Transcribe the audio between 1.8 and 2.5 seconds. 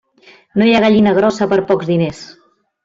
diners.